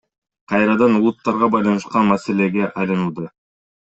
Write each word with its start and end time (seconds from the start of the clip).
Кайрадан 0.51 0.95
улуттарга 0.99 1.49
байланышкан 1.57 2.09
маселеге 2.13 2.65
айланууда. 2.79 3.29